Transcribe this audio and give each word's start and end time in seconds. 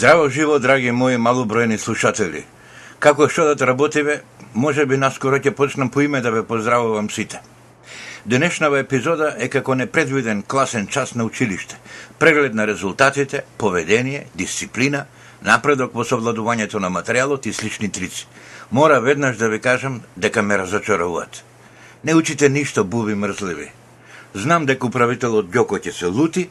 Здраво 0.00 0.30
живо, 0.32 0.54
драги 0.58 0.90
мои 0.96 1.18
малобројни 1.20 1.76
слушатели. 1.76 2.40
Како 3.04 3.26
што 3.28 3.44
да 3.52 3.66
работиме, 3.68 4.14
може 4.54 4.86
би 4.88 4.96
наскоро 4.96 5.36
ќе 5.36 5.50
почнам 5.52 5.90
по 5.92 6.00
име 6.00 6.22
да 6.24 6.30
ве 6.32 6.40
поздравувам 6.40 7.10
сите. 7.12 7.42
Денешнава 8.24 8.78
епизода 8.80 9.34
е 9.36 9.50
како 9.52 9.74
непредвиден 9.76 10.40
класен 10.42 10.86
час 10.86 11.12
на 11.14 11.24
училиште. 11.28 11.76
Преглед 12.18 12.54
на 12.54 12.66
резултатите, 12.66 13.42
поведение, 13.58 14.24
дисциплина, 14.34 15.04
напредок 15.42 15.92
во 15.92 16.06
совладувањето 16.08 16.80
на 16.80 16.88
материјалот 16.88 17.46
и 17.46 17.52
слични 17.52 17.92
трици. 17.92 18.24
Мора 18.72 19.00
веднаш 19.00 19.36
да 19.36 19.48
ви 19.48 19.60
кажам 19.60 20.00
дека 20.16 20.42
ме 20.42 20.58
разочаруваат. 20.58 21.44
Не 22.04 22.14
учите 22.14 22.48
ништо 22.48 22.84
буби 22.84 23.14
мрзливи. 23.14 23.68
Знам 24.34 24.64
дека 24.64 24.86
управителот 24.86 25.52
Ѓоко 25.52 25.76
ќе 25.76 25.92
се 25.92 26.06
лути, 26.06 26.48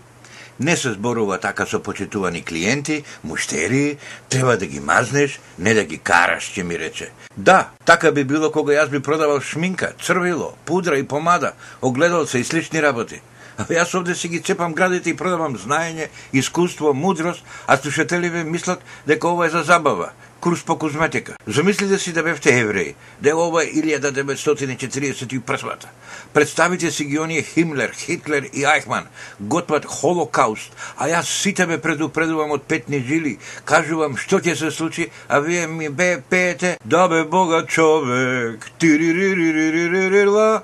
не 0.60 0.78
се 0.78 0.94
зборува 0.94 1.38
така 1.38 1.66
со 1.66 1.80
почитувани 1.80 2.42
клиенти, 2.42 3.04
муштери, 3.24 3.98
треба 4.30 4.58
да 4.58 4.66
ги 4.66 4.80
мазнеш, 4.80 5.40
не 5.60 5.74
да 5.74 5.84
ги 5.84 5.98
караш, 5.98 6.52
ќе 6.52 6.64
ми 6.64 6.80
рече. 6.80 7.12
Да, 7.38 7.70
така 7.86 8.12
би 8.12 8.24
било 8.24 8.52
кога 8.52 8.74
јас 8.74 8.90
би 8.90 9.00
продавал 9.00 9.42
шминка, 9.42 9.94
црвило, 10.02 10.54
пудра 10.66 10.98
и 10.98 11.08
помада, 11.08 11.54
огледалца 11.82 12.40
и 12.40 12.44
слични 12.44 12.82
работи. 12.82 13.22
А 13.60 13.66
јас 13.68 13.96
овде 13.96 14.16
си 14.16 14.28
ги 14.28 14.40
цепам 14.40 14.74
градите 14.74 15.10
и 15.10 15.18
продавам 15.18 15.58
знаење, 15.60 16.08
искуство, 16.34 16.94
мудрост, 16.94 17.44
а 17.68 17.78
слушателиве 17.78 18.44
мислат 18.44 18.80
дека 19.08 19.28
ова 19.28 19.48
е 19.48 19.50
за 19.50 19.64
забава, 19.64 20.12
курс 20.40 20.64
по 20.64 20.78
козметика. 20.78 21.36
Замислите 21.48 21.98
си 21.98 22.14
да 22.14 22.24
бевте 22.24 22.60
евреи, 22.60 22.96
да 23.22 23.30
е 23.30 23.34
ова 23.34 23.64
1941 23.64 25.62
да 25.62 25.88
Представите 26.34 26.92
си 26.92 27.06
ги 27.06 27.20
оние 27.20 27.42
Химлер, 27.42 27.92
Хитлер 27.92 28.50
и 28.54 28.66
Айхман, 28.66 29.08
готват 29.40 29.86
холокауст, 29.86 30.76
а 30.98 31.08
јас 31.08 31.24
сите 31.42 31.66
ме 31.66 31.78
предупредувам 31.82 32.52
од 32.52 32.64
петни 32.64 33.02
жили, 33.02 33.38
кажувам 33.66 34.18
што 34.18 34.40
ќе 34.40 34.56
се 34.56 34.72
случи, 34.72 35.10
а 35.28 35.40
вие 35.40 35.68
ми 35.68 35.90
бе 35.90 36.22
пеете, 36.22 36.78
да 36.86 37.08
бе 37.08 37.24
бога 37.24 37.66
човек, 37.66 38.72
тириририририририла. 38.80 40.62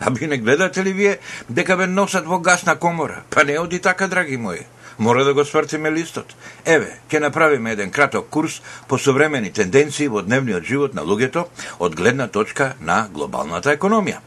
А 0.00 0.10
би 0.10 0.26
не 0.26 0.38
гледате 0.38 0.84
ли 0.84 0.92
вие 0.92 1.18
дека 1.50 1.76
бе 1.76 1.86
носат 1.86 2.26
во 2.26 2.38
гасна 2.38 2.76
комора? 2.76 3.22
Па 3.30 3.44
не 3.44 3.58
оди 3.58 3.78
така, 3.78 4.06
драги 4.06 4.36
мои. 4.36 4.62
Мора 4.98 5.24
да 5.24 5.34
го 5.34 5.44
свртиме 5.44 5.92
листот. 5.92 6.34
Еве, 6.64 6.98
ќе 7.10 7.20
направиме 7.22 7.72
еден 7.72 7.90
краток 7.90 8.26
курс 8.30 8.60
по 8.88 8.98
современи 8.98 9.52
тенденции 9.52 10.08
во 10.08 10.22
дневниот 10.22 10.64
живот 10.64 10.94
на 10.94 11.06
луѓето 11.06 11.46
од 11.78 11.94
гледна 11.94 12.26
точка 12.26 12.74
на 12.80 13.06
глобалната 13.12 13.76
економија. 13.76 14.18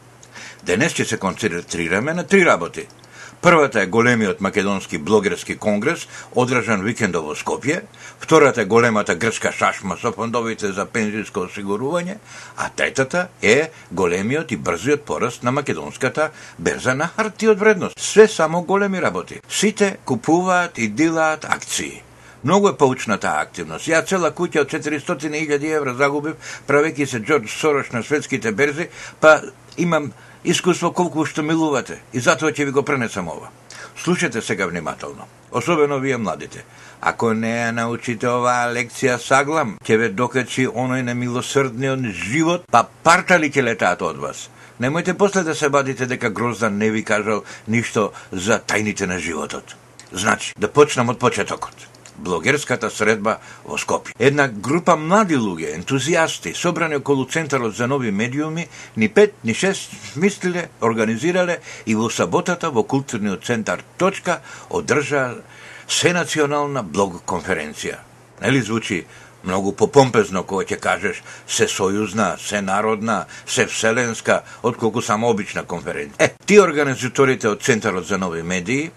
Денес 0.64 0.96
ќе 0.96 1.04
се 1.04 1.18
концентрираме 1.18 2.14
на 2.14 2.24
три 2.24 2.44
работи– 2.46 2.86
Првата 3.42 3.80
е 3.82 3.86
големиот 3.86 4.40
македонски 4.40 4.98
блогерски 4.98 5.56
конгрес, 5.58 6.06
одржан 6.38 6.84
викендов 6.86 7.24
во 7.26 7.34
Скопје, 7.34 7.80
втората 8.22 8.62
е 8.62 8.70
големата 8.70 9.16
грчка 9.18 9.50
шашма 9.50 9.96
со 9.98 10.12
фондовите 10.14 10.70
за 10.70 10.84
пензијско 10.86 11.48
осигурување, 11.48 12.20
а 12.56 12.68
третата 12.70 13.26
е 13.42 13.72
големиот 13.90 14.54
и 14.54 14.56
брзиот 14.56 15.02
пораст 15.02 15.42
на 15.42 15.50
македонската 15.50 16.30
берза 16.58 16.94
на 16.94 17.10
харти 17.16 17.50
од 17.50 17.58
вредност. 17.58 17.98
Све 17.98 18.28
само 18.28 18.62
големи 18.62 19.02
работи. 19.02 19.40
Сите 19.50 19.96
купуваат 20.04 20.78
и 20.78 20.88
дилаат 20.88 21.44
акции. 21.44 22.02
Многу 22.44 22.68
е 22.68 22.78
поучна 22.78 23.18
таа 23.18 23.42
активност. 23.42 23.90
Ја 23.90 24.06
цела 24.06 24.30
куќа 24.30 24.62
од 24.62 24.70
400.000 24.70 25.74
евра 25.74 25.98
загубив, 25.98 26.38
правејќи 26.70 27.06
се 27.10 27.18
Джордж 27.18 27.50
Сорош 27.58 27.90
на 27.90 28.06
светските 28.06 28.52
берзи, 28.52 28.86
па 29.20 29.40
имам 29.76 30.12
искуство 30.44 30.92
колку 30.92 31.24
што 31.26 31.42
милувате 31.42 32.00
и 32.12 32.20
затоа 32.20 32.52
ќе 32.52 32.66
ви 32.66 32.72
го 32.72 32.82
пренесам 32.82 33.28
ова. 33.28 33.50
Слушате 33.96 34.42
сега 34.42 34.66
внимателно, 34.66 35.26
особено 35.52 36.00
вие 36.00 36.16
младите. 36.16 36.64
Ако 37.00 37.32
не 37.34 37.50
ја 37.50 37.70
научите 37.70 38.28
оваа 38.28 38.70
лекција 38.72 39.18
саглам, 39.18 39.76
ќе 39.84 39.98
ве 39.98 40.08
докачи 40.08 40.66
оној 40.66 41.02
немилосрдниот 41.02 42.10
живот, 42.10 42.66
па 42.70 42.86
партали 43.02 43.50
ќе 43.50 43.62
летаат 43.62 44.02
од 44.02 44.18
вас. 44.18 44.48
Немојте 44.80 45.14
после 45.14 45.42
да 45.42 45.54
се 45.54 45.68
бадите 45.68 46.06
дека 46.06 46.30
Гроздан 46.30 46.78
не 46.78 46.90
ви 46.90 47.04
кажал 47.04 47.44
ништо 47.68 48.12
за 48.32 48.58
тајните 48.58 49.06
на 49.06 49.18
животот. 49.18 49.76
Значи, 50.12 50.54
да 50.58 50.68
почнам 50.68 51.08
од 51.08 51.18
почетокот 51.18 51.91
блогерската 52.16 52.90
средба 52.90 53.38
во 53.64 53.78
Скопје. 53.78 54.14
Една 54.18 54.48
група 54.48 54.96
млади 54.96 55.36
луѓе, 55.36 55.74
ентузијасти, 55.78 56.54
собрани 56.54 56.96
околу 56.96 57.26
Центарот 57.26 57.76
за 57.76 57.86
нови 57.86 58.10
медиуми, 58.10 58.68
ни 58.96 59.08
пет, 59.08 59.34
ни 59.44 59.54
шест 59.54 59.90
мислиле, 60.16 60.68
организирале 60.80 61.60
и 61.86 61.94
во 61.94 62.10
саботата 62.10 62.70
во 62.70 62.84
културниот 62.84 63.44
центар 63.44 63.82
Точка 63.98 64.40
одржаа 64.70 65.42
сенационална 65.88 66.82
блог 66.82 67.22
конференција. 67.26 67.98
Нели 68.40 68.62
звучи 68.62 69.04
многу 69.44 69.72
попомпезно 69.72 70.42
кога 70.42 70.64
ќе 70.64 70.78
кажеш 70.80 71.22
се 71.46 71.66
сојузна, 71.66 72.36
се 72.38 72.62
народна, 72.62 73.26
се 73.46 73.66
вселенска, 73.66 74.42
отколку 74.62 75.02
само 75.02 75.30
обична 75.30 75.64
конференција. 75.64 76.18
Е, 76.18 76.34
ти 76.46 76.60
организаторите 76.60 77.48
од 77.48 77.62
Центарот 77.62 78.06
за 78.06 78.18
нови 78.18 78.42
медии 78.42 78.90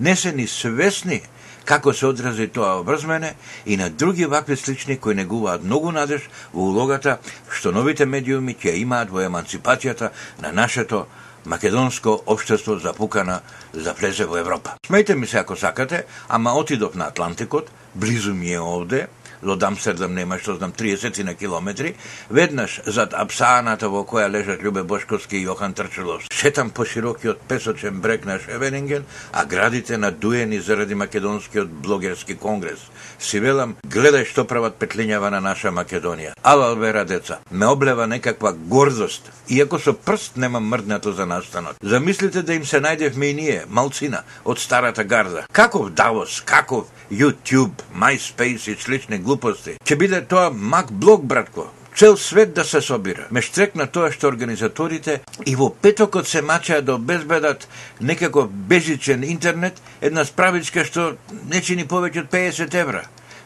не 0.00 0.16
се 0.16 0.32
ни 0.32 0.46
свесни 0.46 1.22
како 1.68 1.92
се 1.92 2.06
одрази 2.08 2.48
тоа 2.48 2.78
обрзмене 2.80 3.34
и 3.66 3.76
на 3.76 3.90
други 3.90 4.26
вакви 4.26 4.56
слични 4.56 4.96
кои 4.96 5.14
негуваат 5.14 5.64
многу 5.64 5.92
надеж 5.92 6.24
во 6.54 6.70
улогата 6.72 7.18
што 7.52 7.72
новите 7.76 8.06
медиуми 8.08 8.56
ќе 8.56 8.78
имаат 8.80 9.12
во 9.12 9.20
емансипацијата 9.26 10.10
на 10.40 10.52
нашето 10.52 11.04
македонско 11.44 12.22
општество 12.26 12.78
запукана 12.78 13.40
за 13.72 13.92
влезе 13.92 14.24
во 14.24 14.40
Европа. 14.40 14.78
Смејте 14.88 15.14
ми 15.14 15.26
се 15.26 15.38
ако 15.38 15.56
сакате, 15.56 16.04
ама 16.28 16.52
отидов 16.52 16.94
на 16.94 17.04
Атлантикот, 17.12 17.70
близу 17.94 18.34
ми 18.34 18.52
е 18.52 18.60
овде, 18.60 19.06
од 19.42 19.62
Амстердам 19.62 20.14
нема 20.14 20.38
што 20.38 20.56
знам 20.56 20.72
30 20.72 21.22
на 21.24 21.34
километри, 21.34 21.94
веднаш 22.30 22.80
зад 22.86 23.14
Апсааната 23.14 23.88
во 23.88 24.04
која 24.04 24.28
лежат 24.30 24.62
Љубе 24.62 24.82
Бошковски 24.82 25.38
и 25.38 25.46
Јохан 25.46 25.74
Трчелов. 25.74 26.26
Шетам 26.32 26.70
по 26.70 26.84
широкиот 26.84 27.40
песочен 27.48 28.00
брег 28.00 28.24
на 28.24 28.38
Шевенинген, 28.38 29.04
а 29.32 29.44
градите 29.44 29.96
надуени 29.96 30.60
заради 30.60 30.94
македонскиот 30.94 31.68
блогерски 31.68 32.34
конгрес. 32.36 32.78
Си 33.18 33.40
велам, 33.40 33.76
гледај 33.86 34.26
што 34.28 34.44
прават 34.44 34.78
петлињава 34.78 35.30
на 35.30 35.40
наша 35.40 35.72
Македонија. 35.74 36.34
Ала 36.42 36.74
вера 36.74 37.04
деца, 37.04 37.38
ме 37.50 37.66
облева 37.66 38.06
некаква 38.06 38.52
гордост, 38.52 39.30
иако 39.48 39.78
со 39.78 39.92
прст 39.92 40.36
нема 40.36 40.60
мрднато 40.60 41.12
за 41.12 41.26
настанот. 41.26 41.76
Замислите 41.82 42.42
да 42.42 42.54
им 42.54 42.64
се 42.64 42.80
најдевме 42.80 43.30
и 43.30 43.34
ние, 43.34 43.64
малцина, 43.68 44.22
од 44.44 44.58
старата 44.58 45.04
гарда. 45.04 45.46
Каков 45.52 45.90
Давос, 45.90 46.40
каков 46.40 46.86
YouTube, 47.12 47.82
MySpace 47.96 48.70
и 48.70 48.76
слични 48.80 49.18
глупости. 49.28 49.76
Ќе 49.84 49.98
биде 50.00 50.22
тоа 50.24 50.48
мак 50.50 50.92
блог, 50.92 51.24
братко. 51.24 51.68
Цел 51.98 52.16
свет 52.16 52.54
да 52.54 52.64
се 52.64 52.80
собира. 52.80 53.26
Ме 53.34 53.42
штрекна 53.42 53.88
тоа 53.90 54.12
што 54.14 54.30
организаторите 54.30 55.20
и 55.44 55.56
во 55.58 55.68
петокот 55.68 56.28
се 56.30 56.42
мачаа 56.42 56.82
да 56.82 56.94
обезбедат 56.94 57.66
некако 58.00 58.46
безичен 58.48 59.24
интернет, 59.24 59.82
една 60.00 60.24
справичка 60.24 60.84
што 60.86 61.16
не 61.50 61.60
чини 61.60 61.88
повеќе 61.90 62.24
од 62.24 62.30
50 62.32 62.76
евра. 62.80 63.02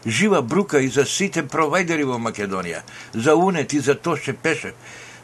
Жива 0.06 0.42
брука 0.42 0.82
и 0.82 0.88
за 0.88 1.06
сите 1.06 1.46
провайдери 1.46 2.04
во 2.04 2.18
Македонија, 2.18 2.82
за 3.14 3.34
Унет 3.34 3.72
и 3.72 3.80
за 3.80 3.94
Тоше 3.94 4.34
Пешев 4.34 4.74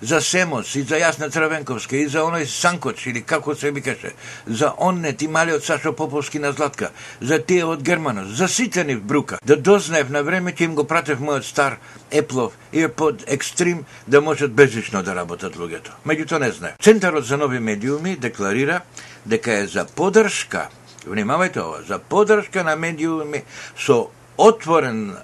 за 0.03 0.21
Семос 0.21 0.75
и 0.75 0.83
за 0.83 0.99
Јасна 1.01 1.31
Црвенковска 1.31 1.97
и 1.97 2.07
за 2.09 2.23
оној 2.27 2.47
Санкоч 2.47 3.07
или 3.07 3.23
како 3.23 3.55
се 3.55 3.71
викаше, 3.71 4.13
за 4.47 4.73
оннет 4.79 5.23
и 5.23 5.29
малиот 5.29 5.65
Сашо 5.65 5.93
Поповски 5.93 6.39
на 6.39 6.53
Златка, 6.53 6.91
за 7.21 7.39
тие 7.39 7.65
од 7.65 7.83
Германос, 7.83 8.29
за 8.29 8.49
сите 8.49 8.85
ни 8.85 8.97
в 8.97 9.03
брука. 9.03 9.39
Да 9.45 9.56
дознаев 9.56 10.11
на 10.11 10.23
време 10.23 10.53
ќе 10.53 10.71
им 10.71 10.75
го 10.75 10.85
пратев 10.85 11.21
мојот 11.21 11.45
стар 11.45 11.79
Еплов 12.11 12.53
и 12.73 12.89
под 12.89 13.25
екстрим 13.27 13.85
да 14.06 14.21
можат 14.21 14.53
безлично 14.53 15.03
да 15.03 15.15
работат 15.15 15.56
луѓето. 15.56 15.91
Меѓутоа 16.06 16.39
не 16.39 16.51
знае. 16.51 16.77
Центарот 16.83 17.25
за 17.25 17.37
нови 17.37 17.59
медиуми 17.59 18.17
декларира 18.17 18.81
дека 19.27 19.53
е 19.53 19.67
за 19.67 19.85
подршка 19.85 20.69
Внимавајте 21.09 21.62
ова, 21.62 21.83
за 21.89 21.99
подршка 21.99 22.65
на 22.65 22.77
медиуми 22.77 23.44
со 23.79 24.11
отворен 24.37 25.17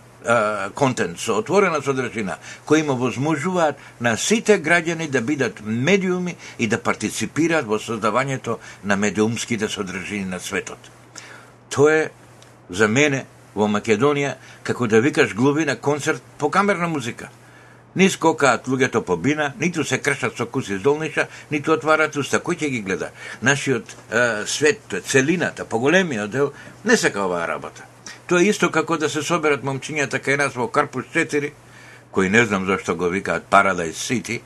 контент, 0.74 1.20
со 1.20 1.38
отворена 1.38 1.82
содржина, 1.82 2.36
кои 2.64 2.80
има 2.80 2.94
возможуваат 2.94 3.76
на 4.00 4.16
сите 4.16 4.58
граѓани 4.62 5.08
да 5.08 5.20
бидат 5.20 5.60
медиуми 5.64 6.36
и 6.58 6.66
да 6.66 6.78
партиципираат 6.78 7.66
во 7.66 7.78
создавањето 7.78 8.58
на 8.84 8.96
медиумските 8.96 9.68
содржини 9.68 10.24
на 10.24 10.40
светот. 10.40 10.78
Тоа 11.70 11.92
е 11.92 12.10
за 12.70 12.88
мене 12.88 13.24
во 13.54 13.68
Македонија 13.68 14.34
како 14.62 14.86
да 14.86 15.00
викаш 15.00 15.34
глуби 15.34 15.64
на 15.64 15.76
концерт 15.76 16.22
по 16.38 16.50
камерна 16.50 16.88
музика. 16.88 17.28
Ни 17.94 18.10
скокаат 18.10 18.66
луѓето 18.66 19.04
по 19.04 19.16
бина, 19.16 19.52
ниту 19.60 19.84
се 19.84 19.98
кршат 19.98 20.36
со 20.36 20.46
куси 20.46 20.78
долниша, 20.78 21.28
ниту 21.50 21.72
отварат 21.72 22.16
уста. 22.16 22.40
Кој 22.42 22.58
ќе 22.58 22.70
ги 22.70 22.80
гледа? 22.82 23.12
Нашиот 23.42 23.86
е, 24.10 24.46
свет, 24.46 25.02
целината, 25.06 25.64
поголемиот 25.64 26.30
дел, 26.30 26.52
не 26.84 26.96
сака 26.96 27.22
оваа 27.22 27.46
работа. 27.46 27.93
Тоа 28.26 28.40
е 28.40 28.48
исто 28.48 28.70
како 28.72 28.96
да 28.96 29.08
се 29.12 29.22
соберат 29.22 29.64
момчињата 29.64 30.20
кај 30.24 30.38
нас 30.40 30.54
во 30.56 30.70
Карпус 30.72 31.10
4, 31.12 31.50
кои 32.10 32.30
не 32.30 32.44
знам 32.46 32.66
зашто 32.66 32.96
го 32.96 33.08
викаат 33.12 33.50
Paradise 33.50 34.00
City, 34.00 34.40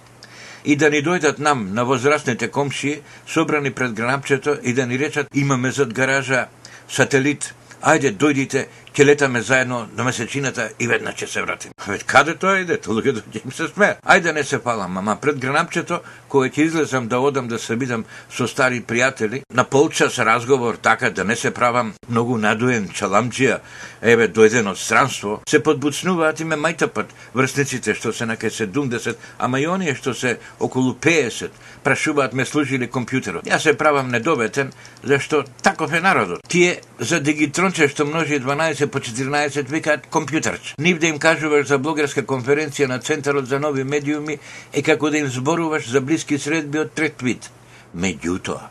и 0.65 0.77
да 0.77 0.91
ни 0.91 0.99
дојдат 1.05 1.39
нам, 1.39 1.69
на 1.75 1.85
возрастните 1.85 2.49
комши, 2.49 3.01
собрани 3.27 3.71
пред 3.71 3.93
гранапчето 3.93 4.57
и 4.63 4.73
да 4.73 4.87
ни 4.87 4.99
речат 4.99 5.29
имаме 5.35 5.71
зад 5.71 5.95
гаража 5.95 6.49
сателит, 6.89 7.55
ајде 7.83 8.17
дојдите, 8.19 8.67
ќе 8.95 9.05
летаме 9.05 9.43
заедно 9.43 9.87
до 9.97 10.05
месечината 10.05 10.71
и 10.79 10.87
веднаш 10.87 11.15
ќе 11.15 11.27
се 11.27 11.43
вратим. 11.43 11.73
Веќе 11.87 12.07
каде 12.07 12.35
тоа 12.35 12.59
иде? 12.63 12.79
Луѓето 12.79 13.23
ќе 13.33 13.45
им 13.45 13.53
се 13.53 13.69
смеат. 13.69 14.01
Ајде 14.05 14.33
не 14.35 14.45
се 14.45 14.59
палам, 14.59 14.99
ама 14.99 15.17
пред 15.21 15.39
гранапчето, 15.39 16.01
кога 16.29 16.49
ќе 16.49 16.67
излезам 16.67 17.09
да 17.09 17.21
одам 17.21 17.49
да 17.49 17.59
се 17.59 17.77
видам 17.77 18.05
со 18.31 18.49
стари 18.49 18.83
пријатели, 18.85 19.43
на 19.55 19.65
полчас 19.65 20.19
разговор 20.19 20.77
така 20.77 21.11
да 21.11 21.25
не 21.25 21.37
се 21.37 21.51
правам 21.51 21.95
многу 22.09 22.39
надуен 22.39 22.89
чаламџија, 22.89 23.59
еве 24.03 24.29
дојден 24.29 24.69
од 24.71 24.79
странство, 24.79 25.41
се 25.49 25.63
подбуцнуваат 25.63 26.41
и 26.41 26.45
ме 26.45 26.57
мајтапат 26.57 27.13
врсниците 27.35 27.95
што 27.95 28.13
се 28.13 28.27
на 28.27 28.37
кај 28.37 28.53
70, 28.67 29.17
ама 29.39 29.61
и 29.61 29.67
оние 29.67 29.95
што 29.95 30.15
се 30.15 30.39
околу 30.61 30.95
50, 30.95 31.51
прашуваат 31.85 32.35
ме 32.35 32.45
служили 32.45 32.89
компјутерот. 32.89 33.47
Јас 33.49 33.69
се 33.71 33.77
правам 33.79 34.11
недоветен, 34.11 34.73
зашто 35.03 35.45
таков 35.63 35.93
е 35.93 36.01
народот. 36.01 36.43
Тие 36.49 36.81
за 36.99 37.21
дигитронче 37.21 37.89
што 37.89 38.07
множи 38.07 38.41
12 38.41 38.88
по 38.89 39.01
14 39.01 39.69
викаат 39.69 40.09
компјутерч. 40.13 40.75
Нив 40.79 40.99
да 40.99 41.07
им 41.07 41.19
кажуваш 41.19 41.67
за 41.69 41.79
блогерска 41.79 42.23
конференција 42.23 42.89
на 42.89 42.99
Центарот 42.99 43.47
за 43.47 43.61
нови 43.61 43.85
медиуми 43.85 44.39
е 44.73 44.83
како 44.83 45.11
да 45.11 45.19
им 45.19 45.29
зборуваш 45.29 45.89
за 45.89 46.01
блиски 46.01 46.39
средби 46.39 46.79
од 46.79 46.93
трет 46.95 47.23
вид. 47.23 47.51
Меѓутоа, 47.97 48.69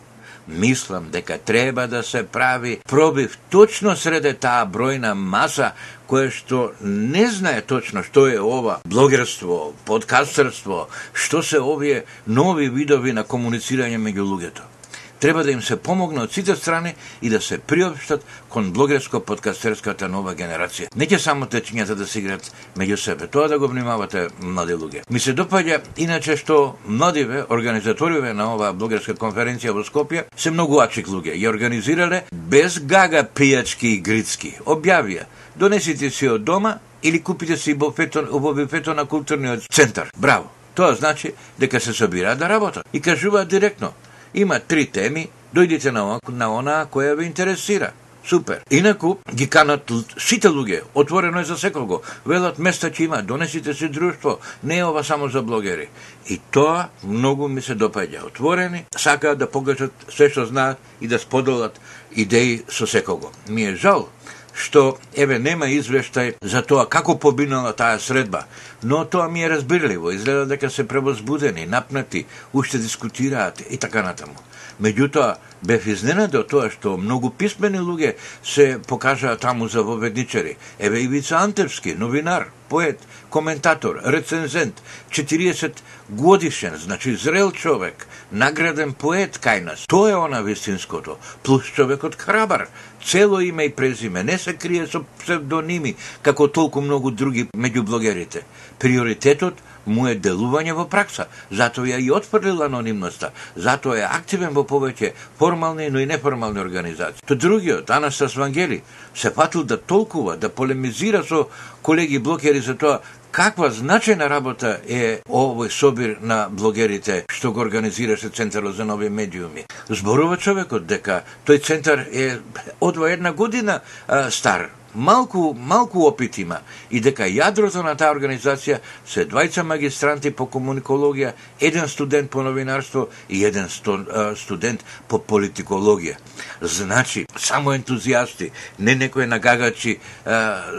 мислам 0.47 1.09
дека 1.11 1.37
треба 1.37 1.87
да 1.87 2.03
се 2.03 2.23
прави 2.23 2.79
пробив 2.89 3.37
точно 3.49 3.95
среде 3.95 4.33
таа 4.33 4.65
бројна 4.65 5.13
маса 5.13 5.73
која 6.07 6.31
што 6.31 6.71
не 6.81 7.27
знае 7.27 7.61
точно 7.61 8.03
што 8.03 8.27
е 8.31 8.39
ова 8.39 8.79
блогерство, 8.85 9.73
подкастерство, 9.85 10.87
што 11.13 11.43
се 11.43 11.59
овие 11.59 12.05
нови 12.27 12.69
видови 12.69 13.13
на 13.13 13.23
комуницирање 13.23 13.99
меѓу 13.99 14.27
луѓето 14.31 14.76
треба 15.19 15.43
да 15.43 15.51
им 15.51 15.61
се 15.61 15.75
помогне 15.75 16.21
од 16.21 16.33
сите 16.33 16.55
страни 16.55 16.93
и 17.21 17.29
да 17.29 17.41
се 17.41 17.57
приобштат 17.57 18.25
кон 18.49 18.71
блогерско-подкастерската 18.73 20.07
нова 20.07 20.35
генерација. 20.35 20.89
Не 20.95 21.07
ќе 21.07 21.17
само 21.17 21.45
течињата 21.45 21.95
да 21.95 22.07
се 22.07 22.19
играат 22.19 22.51
меѓу 22.77 22.97
себе, 22.97 23.27
тоа 23.27 23.47
да 23.47 23.59
го 23.59 23.67
внимавате 23.67 24.27
млади 24.41 24.73
луѓе. 24.73 25.03
Ми 25.09 25.19
се 25.19 25.33
допаѓа 25.33 25.81
иначе 25.97 26.37
што 26.37 26.77
младиве, 26.85 27.45
организаториве 27.49 28.33
на 28.33 28.53
оваа 28.55 28.73
блогерска 28.73 29.15
конференција 29.15 29.73
во 29.73 29.85
Скопје 29.87 30.27
се 30.35 30.51
многу 30.51 30.79
ачик 30.81 31.07
луѓе. 31.07 31.37
Ја 31.37 31.49
организирале 31.49 32.23
без 32.31 32.79
гага 32.79 33.23
пијачки 33.23 33.95
и 33.95 34.01
грицки. 34.01 34.53
Објавија, 34.65 35.25
донесите 35.55 36.11
си 36.11 36.27
од 36.27 36.43
дома 36.43 36.77
или 37.03 37.23
купите 37.23 37.57
си 37.57 37.73
во 37.73 37.91
буфето 37.91 38.93
на 38.93 39.05
културниот 39.05 39.67
центар. 39.71 40.11
Браво! 40.17 40.51
Тоа 40.75 40.93
значи 40.93 41.33
дека 41.59 41.79
се 41.79 41.93
собира 41.93 42.35
да 42.35 42.49
работат 42.49 42.85
и 42.93 43.01
кажуваат 43.01 43.47
директно 43.47 43.93
Има 44.33 44.59
три 44.59 44.85
теми, 44.85 45.29
дојдите 45.55 45.91
на, 45.91 46.19
на 46.29 46.49
она 46.49 46.85
која 46.91 47.15
ве 47.15 47.25
интересира. 47.25 47.93
Супер. 48.27 48.59
Инаку 48.71 49.15
ги 49.31 49.47
канат 49.47 49.91
сите 50.19 50.49
луѓе, 50.51 50.81
отворено 50.95 51.39
е 51.39 51.47
за 51.47 51.55
секого. 51.57 52.01
Велат 52.25 52.59
места 52.59 52.89
ќе 52.91 53.05
има, 53.05 53.21
донесите 53.23 53.73
се 53.73 53.87
друштво, 53.87 54.39
не 54.63 54.79
е 54.79 54.83
ова 54.83 55.03
само 55.03 55.29
за 55.29 55.41
блогери. 55.41 55.87
И 56.27 56.39
тоа 56.51 56.89
многу 57.03 57.47
ми 57.47 57.61
се 57.61 57.75
допаѓа. 57.75 58.25
Отворени, 58.27 58.83
сакаат 58.97 59.39
да 59.39 59.47
покажат 59.47 59.93
се 60.11 60.27
што 60.29 60.45
знаат 60.45 60.77
и 61.01 61.07
да 61.07 61.19
споделат 61.19 61.79
идеи 62.11 62.63
со 62.67 62.87
секого. 62.87 63.31
Ми 63.47 63.63
е 63.63 63.75
жал 63.75 64.09
што 64.57 64.97
еве 65.13 65.37
нема 65.39 65.69
извештај 65.69 66.33
за 66.41 66.63
тоа 66.65 66.87
како 66.89 67.17
побинала 67.21 67.73
таа 67.77 67.99
средба, 68.01 68.45
но 68.83 69.03
тоа 69.05 69.29
ми 69.29 69.43
е 69.43 69.49
разбирливо, 69.49 70.11
изгледа 70.11 70.45
дека 70.45 70.69
се 70.69 70.87
превозбудени, 70.87 71.65
напнати, 71.65 72.25
уште 72.53 72.77
дискутираат 72.77 73.61
и 73.69 73.77
така 73.77 74.01
натаму. 74.01 74.35
Меѓутоа, 74.81 75.37
бев 75.61 75.87
изненаден 75.87 76.43
тоа 76.43 76.69
што 76.69 76.97
многу 76.97 77.29
писмени 77.29 77.79
луѓе 77.79 78.15
се 78.43 78.79
покажаа 78.87 79.37
таму 79.37 79.67
за 79.67 79.83
воведничари. 79.83 80.57
Еве 80.79 81.01
Ивица 81.03 81.37
Антевски, 81.37 81.95
новинар, 81.95 82.47
поет, 82.69 82.99
коментатор, 83.29 84.01
рецензент, 84.05 84.83
40 85.11 85.71
годишен, 86.09 86.75
значи 86.75 87.15
зрел 87.15 87.51
човек, 87.51 88.07
награден 88.31 88.93
поет 88.93 89.37
кај 89.37 89.63
нас. 89.63 89.85
Тоа 89.87 90.11
е 90.11 90.15
она 90.15 90.41
вистинското. 90.41 91.17
Плюс 91.43 91.65
човекот 91.65 92.15
храбар, 92.15 92.67
цело 93.03 93.39
име 93.39 93.63
и 93.63 93.75
презиме, 93.75 94.23
не 94.23 94.37
се 94.37 94.53
крие 94.53 94.87
со 94.87 95.03
псевдоними, 95.19 95.95
како 96.21 96.47
толку 96.47 96.81
многу 96.81 97.11
други 97.11 97.47
меѓу 97.55 97.81
блогерите. 97.81 98.43
Приоритетот 98.79 99.55
му 99.87 100.07
е 100.07 100.15
делување 100.15 100.75
во 100.75 100.85
пракса, 100.91 101.27
затоа 101.51 101.87
ја 101.87 101.99
и 102.03 102.11
отфрлил 102.11 102.61
анонимноста, 102.63 103.31
затоа 103.55 103.97
е 103.99 104.07
активен 104.07 104.53
во 104.53 104.63
повеќе 104.67 105.13
формални, 105.47 105.89
но 105.89 105.99
и 105.99 106.05
неформални 106.05 106.59
организации. 106.59 107.21
То 107.25 107.35
другиот, 107.35 107.89
Анастас 107.89 108.35
Вангели, 108.35 108.81
се 109.15 109.33
патил 109.33 109.63
да 109.63 109.77
толкува, 109.77 110.37
да 110.37 110.49
полемизира 110.49 111.23
со 111.23 111.47
колеги 111.81 112.19
блогери 112.19 112.59
за 112.59 112.75
тоа 112.75 112.99
каква 113.31 113.69
значајна 113.69 114.29
работа 114.29 114.79
е 114.87 115.21
овој 115.29 115.69
собир 115.69 116.17
на 116.21 116.47
блогерите 116.49 117.25
што 117.29 117.51
го 117.51 117.61
организираше 117.61 118.29
Центарот 118.29 118.75
за 118.75 118.85
нови 118.85 119.09
медиуми. 119.09 119.65
Зборува 119.89 120.37
човекот 120.37 120.87
дека 120.87 121.23
тој 121.45 121.63
центар 121.63 122.05
е 122.11 122.39
одва 122.81 123.11
една 123.11 123.31
година 123.31 123.79
а, 124.07 124.31
стар, 124.31 124.69
малку, 124.97 125.53
малку 125.53 126.07
опит 126.07 126.37
има 126.37 126.59
и 126.89 126.99
дека 126.99 127.27
јадрото 127.29 127.83
на 127.85 127.93
таа 127.95 128.15
организација 128.15 128.79
се 129.05 129.25
двајца 129.29 129.63
магистранти 129.63 130.31
по 130.31 130.47
комуникологија, 130.49 131.33
еден 131.61 131.87
студент 131.87 132.31
по 132.31 132.43
новинарство 132.43 133.07
и 133.29 133.43
еден 133.45 133.69
студент 133.69 134.83
по 135.07 135.19
политикологија. 135.19 136.17
Значи, 136.61 137.25
само 137.37 137.75
ентузијасти, 137.77 138.49
не 138.79 138.95
некои 138.95 139.25
нагагачи 139.25 139.99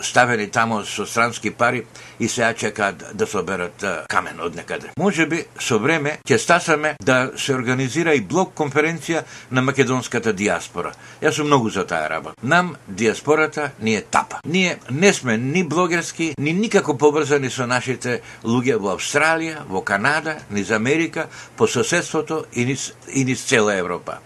ставени 0.02 0.48
тамо 0.50 0.82
со 0.84 1.06
странски 1.06 1.50
пари 1.50 1.84
и 2.20 2.28
се 2.28 2.54
чекаат 2.56 3.04
да 3.14 3.26
соберат 3.26 3.84
камен 4.08 4.40
од 4.40 4.56
некаде. 4.56 4.90
Може 4.98 5.26
би 5.26 5.44
со 5.60 5.78
време 5.78 6.18
ќе 6.26 6.38
стасаме 6.38 6.96
да 7.00 7.30
се 7.36 7.54
организира 7.54 8.14
и 8.14 8.20
блок 8.20 8.54
конференција 8.58 9.22
на 9.50 9.62
македонската 9.62 10.32
диаспора. 10.32 10.92
Јас 11.22 11.38
сум 11.38 11.46
многу 11.46 11.70
за 11.70 11.86
таа 11.86 12.08
работа. 12.10 12.34
Нам 12.42 12.74
диаспората 12.88 13.70
ни 13.80 13.94
е 13.94 14.07
етапа. 14.08 14.40
Ние 14.46 14.78
не 14.90 15.12
сме 15.12 15.36
ни 15.36 15.64
блогерски, 15.64 16.34
ни 16.38 16.52
никако 16.52 16.98
поврзани 16.98 17.50
со 17.50 17.66
нашите 17.66 18.20
луѓе 18.44 18.78
во 18.80 18.96
Австралија, 18.96 19.64
во 19.68 19.82
Канада, 19.82 20.38
низ 20.50 20.70
Америка, 20.70 21.28
по 21.56 21.66
соседството 21.66 22.44
и 22.52 22.64
низ, 22.64 22.92
и 23.12 23.24
низ 23.24 23.44
цела 23.44 23.74
Европа. 23.76 24.18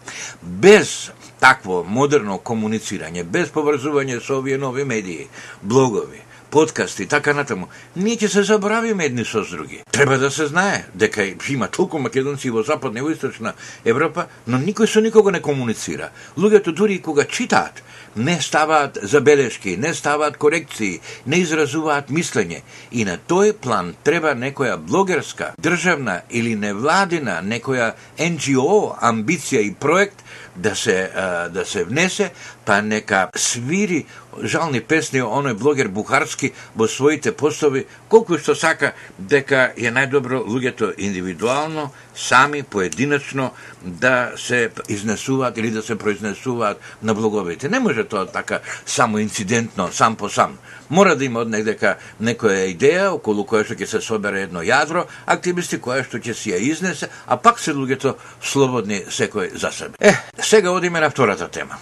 Без 0.42 1.12
такво 1.40 1.82
модерно 1.84 2.38
комуницирање, 2.38 3.24
без 3.24 3.50
поврзување 3.50 4.20
со 4.22 4.38
овие 4.38 4.58
нови 4.58 4.84
медии, 4.84 5.28
блогови, 5.62 6.22
подкасти 6.52 7.02
и 7.02 7.06
така 7.06 7.32
натаму, 7.32 7.66
ние 7.96 8.18
ќе 8.20 8.28
се 8.28 8.42
заборавиме 8.44 9.08
едни 9.08 9.24
со 9.24 9.40
други. 9.48 9.80
Треба 9.90 10.18
да 10.18 10.30
се 10.30 10.46
знае 10.46 10.84
дека 10.94 11.24
има 11.48 11.68
толку 11.68 11.98
македонци 11.98 12.50
во 12.52 12.62
западна 12.62 13.00
и 13.00 13.02
во 13.02 13.10
источна 13.10 13.54
Европа, 13.84 14.26
но 14.46 14.60
никој 14.60 14.86
со 14.86 15.00
никого 15.00 15.32
не 15.32 15.40
комуницира. 15.40 16.10
Луѓето 16.36 16.76
дури 16.76 17.00
и 17.00 17.02
кога 17.02 17.24
читаат, 17.24 17.82
не 18.16 18.40
ставаат 18.40 18.98
забелешки, 19.02 19.76
не 19.76 19.94
ставаат 19.94 20.36
корекции, 20.36 21.00
не 21.26 21.40
изразуваат 21.40 22.10
мислење. 22.10 22.60
И 22.92 23.04
на 23.08 23.16
тој 23.16 23.54
план 23.56 23.94
треба 24.04 24.34
некоја 24.36 24.76
блогерска, 24.76 25.54
државна 25.56 26.20
или 26.30 26.54
невладина, 26.56 27.40
некоја 27.40 27.94
NGO 28.20 28.98
амбиција 29.00 29.64
и 29.64 29.72
проект 29.72 30.20
да 30.56 30.76
се 30.76 31.10
да 31.52 31.64
се 31.64 31.84
внесе, 31.84 32.30
па 32.64 32.80
нека 32.82 33.28
свири 33.36 34.04
жални 34.42 34.80
песни 34.80 35.20
оној 35.20 35.54
блогер 35.58 35.88
Бухарски 35.88 36.52
во 36.74 36.88
своите 36.88 37.32
постови, 37.32 37.84
колку 38.08 38.38
што 38.38 38.54
сака 38.56 38.92
дека 39.18 39.72
е 39.76 39.92
најдобро 39.92 40.42
луѓето 40.46 40.92
индивидуално, 40.96 41.90
сами, 42.14 42.62
поединечно, 42.62 43.52
да 43.82 44.32
се 44.36 44.70
изнесуваат 44.88 45.58
или 45.58 45.70
да 45.70 45.82
се 45.82 45.98
произнесуваат 45.98 46.80
на 47.02 47.14
блоговите. 47.14 47.68
Не 47.68 47.80
може 47.80 48.04
тоа 48.04 48.26
така 48.26 48.60
само 48.86 49.18
инцидентно, 49.18 49.92
сам 49.92 50.16
по 50.16 50.28
сам. 50.28 50.58
Мора 50.90 51.16
да 51.16 51.24
има 51.24 51.40
од 51.40 51.50
дека 51.64 51.96
некоја 52.20 52.68
идеја 52.72 53.12
околу 53.12 53.44
која 53.44 53.64
што 53.64 53.74
ќе 53.74 53.86
се 53.86 54.00
собере 54.00 54.42
едно 54.48 54.60
јадро, 54.60 55.06
активисти 55.26 55.80
која 55.80 56.04
што 56.04 56.18
ќе 56.18 56.34
си 56.34 56.52
ја 56.52 56.60
изнесе, 56.60 57.08
а 57.26 57.36
пак 57.36 57.60
се 57.60 57.72
луѓето 57.72 58.16
слободни 58.42 59.04
секој 59.08 59.56
за 59.56 59.72
себе. 59.72 59.96
Е, 60.00 60.14
сега 60.38 60.70
одиме 60.70 61.00
на 61.00 61.10
втората 61.10 61.48
тема. 61.48 61.78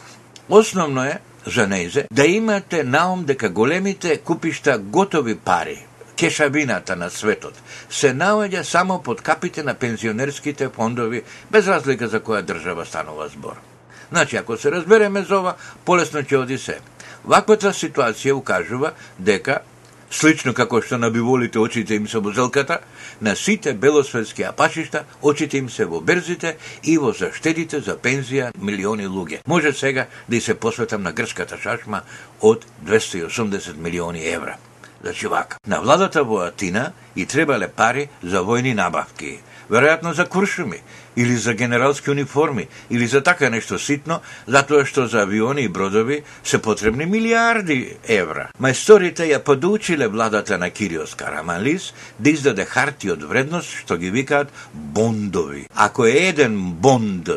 Основно 0.50 1.04
е 1.04 1.21
за 1.47 1.69
нејзе 1.71 2.07
да 2.12 2.25
имате 2.26 2.83
наум 2.85 3.23
дека 3.25 3.49
големите 3.49 4.16
купишта 4.16 4.78
готови 4.78 5.37
пари 5.38 5.78
кешавината 6.16 6.97
на 6.97 7.11
светот 7.11 7.54
се 7.90 8.11
наоѓа 8.12 8.62
само 8.62 8.99
под 9.02 9.23
капите 9.23 9.62
на 9.62 9.75
пензионерските 9.75 10.69
фондови, 10.69 11.23
без 11.50 11.69
разлика 11.69 12.09
за 12.09 12.21
која 12.21 12.42
држава 12.42 12.85
станува 12.85 13.28
збор. 13.28 13.57
Значи, 14.11 14.37
ако 14.37 14.57
се 14.57 14.73
разбереме 14.73 15.23
за 15.23 15.38
ова, 15.38 15.54
полесно 15.85 16.21
ќе 16.21 16.42
оди 16.42 16.59
се. 16.59 16.80
Ваквата 17.25 17.73
ситуација 17.73 18.35
укажува 18.35 18.92
дека 19.19 19.61
Слично 20.11 20.50
како 20.55 20.81
што 20.83 20.99
на 20.99 21.09
биволите 21.14 21.61
очите 21.62 21.95
им 21.95 22.09
се 22.11 22.19
во 22.19 22.33
зелката, 22.35 22.81
на 23.21 23.37
сите 23.37 23.75
белосветски 23.75 24.43
апашишта 24.43 25.05
очите 25.23 25.59
им 25.59 25.69
се 25.71 25.87
во 25.87 26.00
берзите 26.00 26.57
и 26.83 26.97
во 26.99 27.12
заштедите 27.14 27.79
за 27.81 27.95
пензија 27.95 28.50
милиони 28.59 29.07
луѓе. 29.07 29.45
Може 29.47 29.73
сега 29.73 30.09
да 30.29 30.37
и 30.37 30.40
се 30.40 30.55
посветам 30.55 31.02
на 31.02 31.12
грчката 31.12 31.59
шашма 31.62 32.02
од 32.40 32.67
280 32.85 33.79
милиони 33.79 34.26
евра. 34.26 34.57
Значи 35.00 35.26
вака, 35.26 35.59
на 35.67 35.81
владата 35.81 36.25
во 36.25 36.43
Атина 36.45 36.93
и 37.17 37.26
требале 37.26 37.69
пари 37.69 38.09
за 38.23 38.43
војни 38.43 38.75
набавки, 38.75 39.38
веројатно 39.70 40.12
за 40.12 40.26
куршуми, 40.26 40.82
или 41.16 41.36
за 41.36 41.54
генералски 41.54 42.10
униформи, 42.10 42.68
или 42.90 43.06
за 43.06 43.22
така 43.22 43.50
нешто 43.50 43.78
ситно, 43.78 44.20
затоа 44.46 44.84
што 44.86 45.06
за 45.06 45.22
авиони 45.22 45.62
и 45.62 45.68
бродови 45.68 46.22
се 46.44 46.58
потребни 46.62 47.06
милиарди 47.06 47.96
евра. 48.08 48.50
Мајсторите 48.60 49.30
ја 49.30 49.42
подучиле 49.42 50.08
владата 50.08 50.58
на 50.58 50.70
Кириос 50.70 51.14
Карамалис 51.14 51.92
да 52.18 52.30
издаде 52.30 52.64
харти 52.64 53.10
од 53.10 53.22
вредност 53.22 53.70
што 53.84 53.96
ги 53.96 54.10
викаат 54.10 54.52
бондови. 54.74 55.66
Ако 55.74 56.06
е 56.06 56.30
еден 56.30 56.56
бонд, 56.82 57.30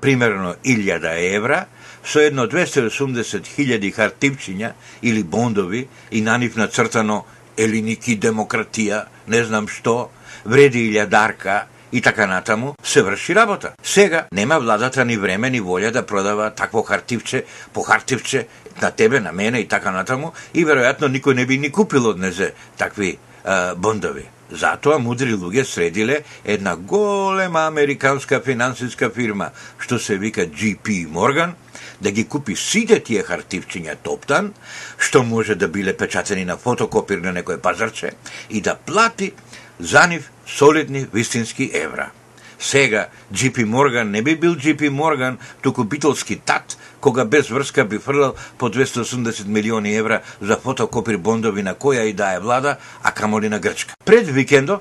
примерно 0.00 0.54
1000 0.64 1.36
евра, 1.36 1.66
со 2.06 2.22
едно 2.22 2.46
280.000 2.46 3.90
хартивчиња 3.94 4.72
или 5.02 5.22
бондови 5.22 5.86
и 6.10 6.20
на 6.20 6.38
нив 6.38 6.56
нацртано 6.56 7.24
Елиники 7.56 8.18
демократија, 8.18 9.06
не 9.28 9.44
знам 9.44 9.68
што, 9.68 10.10
вреди 10.44 10.86
илјадарка 10.90 11.64
и 11.92 12.00
така 12.00 12.26
натаму, 12.26 12.74
се 12.82 13.02
врши 13.02 13.34
работа. 13.34 13.72
Сега 13.82 14.26
нема 14.32 14.58
владата 14.60 15.04
ни 15.04 15.16
време 15.16 15.50
ни 15.50 15.60
волја 15.60 15.90
да 15.90 16.06
продава 16.06 16.50
такво 16.50 16.82
хартивче 16.82 17.44
по 17.72 17.82
хартивче 17.82 18.46
на 18.82 18.90
тебе, 18.90 19.20
на 19.20 19.32
мене 19.32 19.60
и 19.60 19.68
така 19.68 19.90
натаму 19.90 20.32
и 20.54 20.64
веројатно 20.64 21.08
никој 21.08 21.34
не 21.34 21.46
би 21.46 21.58
ни 21.58 21.70
купил 21.70 22.06
од 22.06 22.18
незе 22.18 22.52
такви 22.76 23.16
е, 23.16 23.74
бондови. 23.76 24.26
Затоа 24.50 24.98
мудри 24.98 25.34
луѓе 25.34 25.64
средиле 25.64 26.22
една 26.44 26.76
голема 26.76 27.66
американска 27.66 28.40
финансиска 28.40 29.10
фирма, 29.10 29.50
што 29.78 29.98
се 29.98 30.18
вика 30.18 30.46
GP 30.46 31.08
Morgan, 31.10 31.54
да 32.00 32.10
ги 32.10 32.24
купи 32.24 32.56
сите 32.56 33.00
тие 33.00 33.24
хартивчиња 33.24 33.96
топтан, 34.02 34.52
што 34.98 35.22
може 35.22 35.54
да 35.54 35.68
биле 35.68 35.96
печатени 35.96 36.44
на 36.44 36.56
фотокопир 36.56 37.22
на 37.24 37.32
некој 37.32 37.60
пазарче, 37.60 38.12
и 38.50 38.60
да 38.60 38.74
плати 38.74 39.32
за 39.78 40.06
нив 40.06 40.30
солидни 40.46 41.06
вистински 41.12 41.70
евра. 41.74 42.10
Сега 42.58 43.08
Джипи 43.32 43.64
Морган 43.64 44.10
не 44.10 44.22
би 44.22 44.36
бил 44.36 44.56
Джипи 44.56 44.88
Морган, 44.88 45.38
туку 45.62 45.84
битолски 45.84 46.36
тат, 46.36 46.78
кога 47.00 47.24
без 47.24 47.48
врска 47.48 47.84
би 47.84 47.98
фрлал 47.98 48.34
по 48.58 48.70
280 48.70 49.46
милиони 49.46 49.96
евра 49.96 50.20
за 50.40 50.56
фотокопир 50.56 51.16
бондови 51.16 51.62
на 51.62 51.74
која 51.74 52.00
и 52.00 52.12
да 52.12 52.32
е 52.34 52.40
влада, 52.40 52.76
а 53.02 53.12
камоли 53.12 53.48
на 53.48 53.58
Грчка. 53.58 53.94
Пред 54.04 54.28
викендо, 54.28 54.80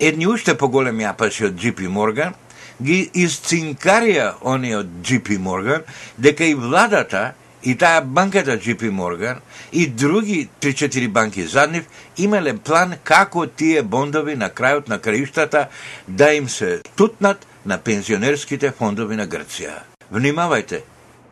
едни 0.00 0.26
уште 0.26 0.58
поголеми 0.58 1.04
апаши 1.04 1.44
од 1.44 1.54
Джипи 1.54 1.88
Морган 1.88 2.34
ги 2.82 3.10
изцинкарија 3.14 4.32
они 4.44 4.74
од 4.76 4.90
JP 5.06 5.38
Морган 5.38 5.86
дека 6.18 6.44
и 6.44 6.54
владата 6.54 7.32
и 7.62 7.74
таа 7.78 8.00
банката 8.00 8.58
JP 8.58 8.90
Morgan 8.90 9.38
и 9.72 9.86
други 9.86 10.48
3-4 10.60 11.08
банки 11.08 11.46
за 11.46 11.66
нив 11.66 11.84
имале 12.18 12.56
план 12.56 12.94
како 13.04 13.46
тие 13.46 13.82
бондови 13.82 14.34
на 14.36 14.50
крајот 14.50 14.88
на 14.88 14.98
краиштата 14.98 15.68
да 16.08 16.32
им 16.34 16.48
се 16.48 16.80
тутнат 16.96 17.46
на 17.66 17.78
пензионерските 17.78 18.72
фондови 18.78 19.16
на 19.16 19.26
Грција. 19.26 19.86
Внимавајте, 20.12 20.82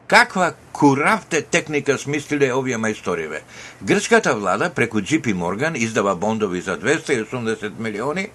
каква 0.07 0.54
куравте 0.73 1.42
техника 1.42 1.99
смислиле 1.99 2.52
овие 2.54 2.78
мајсториве. 2.78 3.42
Грчката 3.83 4.35
влада 4.35 4.71
преку 4.71 5.00
JP 5.00 5.35
Morgan 5.35 5.76
издава 5.76 6.14
бондови 6.16 6.61
за 6.61 6.78
280 6.78 7.78
милиони, 7.78 8.28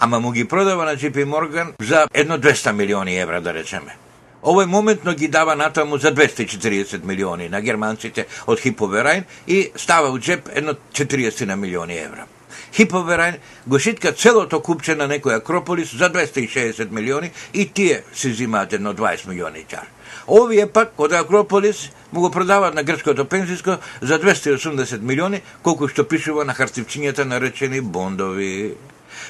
ама 0.00 0.20
му 0.20 0.30
ги 0.30 0.44
продава 0.44 0.84
на 0.84 0.96
JP 0.96 1.24
Morgan 1.24 1.72
за 1.80 2.06
едно 2.14 2.38
200 2.38 2.72
милиони 2.72 3.20
евра, 3.20 3.40
да 3.40 3.54
речеме. 3.54 3.96
Овој 4.42 4.64
моментно 4.66 5.12
ги 5.14 5.28
дава 5.28 5.54
натаму 5.56 5.98
за 5.98 6.14
240 6.14 7.04
милиони 7.04 7.48
на 7.48 7.60
германците 7.60 8.24
од 8.46 8.60
Хиповерајн 8.60 9.24
и 9.46 9.70
става 9.76 10.08
у 10.10 10.18
джеп 10.18 10.48
едно 10.54 10.72
40 10.92 11.44
на 11.44 11.56
милиони 11.56 11.98
евра. 12.00 12.24
Хиповерајн 12.72 13.36
го 13.66 13.78
шитка 13.78 14.12
целото 14.12 14.62
купче 14.64 14.96
на 14.96 15.08
некој 15.08 15.36
Акрополис 15.36 15.92
за 15.92 16.08
260 16.08 16.90
милиони 16.90 17.30
и 17.52 17.68
тие 17.68 18.02
си 18.14 18.32
зимаат 18.32 18.72
едно 18.72 18.94
20 18.94 19.28
милиони 19.28 19.64
чар. 19.68 19.84
Овие 20.26 20.66
пак 20.66 20.96
од 20.96 21.12
Акрополис 21.12 21.90
му 22.12 22.20
го 22.20 22.30
продаваат 22.30 22.74
на 22.74 22.82
грчкото 22.82 23.24
пензиско 23.24 23.76
за 24.00 24.18
280 24.18 25.02
милиони, 25.02 25.42
колку 25.62 25.88
што 25.88 26.08
пишува 26.08 26.44
на 26.44 26.54
хартивчињата 26.54 27.28
наречени 27.28 27.80
бондови. 27.80 28.74